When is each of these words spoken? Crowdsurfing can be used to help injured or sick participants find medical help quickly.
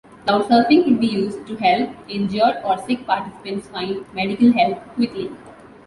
Crowdsurfing 0.25 0.83
can 0.85 0.97
be 0.99 1.05
used 1.05 1.45
to 1.45 1.55
help 1.57 1.91
injured 2.09 2.57
or 2.65 2.75
sick 2.87 3.05
participants 3.05 3.67
find 3.67 4.03
medical 4.15 4.51
help 4.51 4.79
quickly. 4.95 5.29